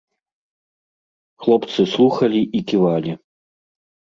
[1.45, 3.11] Хлопцы слухалі і ківалі.